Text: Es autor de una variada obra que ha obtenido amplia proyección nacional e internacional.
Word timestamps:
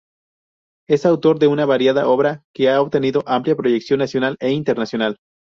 Es 0.89 1.05
autor 1.05 1.37
de 1.37 1.45
una 1.45 1.67
variada 1.67 2.07
obra 2.07 2.41
que 2.55 2.71
ha 2.71 2.81
obtenido 2.81 3.21
amplia 3.27 3.55
proyección 3.55 3.99
nacional 3.99 4.35
e 4.39 4.49
internacional. 4.49 5.17